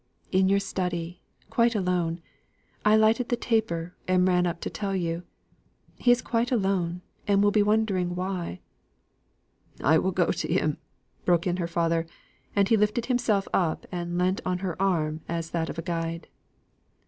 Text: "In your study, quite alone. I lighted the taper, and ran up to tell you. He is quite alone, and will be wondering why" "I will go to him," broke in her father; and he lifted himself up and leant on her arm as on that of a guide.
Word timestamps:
"In 0.31 0.49
your 0.49 0.59
study, 0.59 1.21
quite 1.51 1.75
alone. 1.75 2.21
I 2.83 2.95
lighted 2.95 3.29
the 3.29 3.35
taper, 3.35 3.93
and 4.07 4.27
ran 4.27 4.47
up 4.47 4.59
to 4.61 4.69
tell 4.71 4.95
you. 4.95 5.21
He 5.99 6.09
is 6.09 6.23
quite 6.23 6.51
alone, 6.51 7.03
and 7.27 7.43
will 7.43 7.51
be 7.51 7.61
wondering 7.61 8.15
why" 8.15 8.61
"I 9.79 9.99
will 9.99 10.09
go 10.09 10.31
to 10.31 10.47
him," 10.51 10.79
broke 11.23 11.45
in 11.45 11.57
her 11.57 11.67
father; 11.67 12.07
and 12.55 12.67
he 12.67 12.77
lifted 12.77 13.05
himself 13.05 13.47
up 13.53 13.85
and 13.91 14.17
leant 14.17 14.41
on 14.43 14.57
her 14.65 14.81
arm 14.81 15.21
as 15.29 15.49
on 15.49 15.51
that 15.61 15.69
of 15.69 15.77
a 15.77 15.83
guide. 15.83 16.27